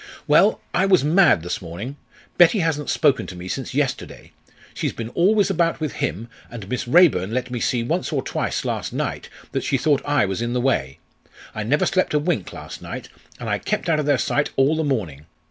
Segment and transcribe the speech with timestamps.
[0.25, 1.95] "Well, I was mad this morning!
[2.39, 4.31] Betty hasn't spoken to me since yesterday.
[4.73, 8.65] She's been always about with him, and Miss Raeburn let me see once or twice
[8.65, 10.97] last night that she thought I was in the way.
[11.53, 13.09] I never slept a wink last night,
[13.39, 15.27] and I kept out of their sight all the morning.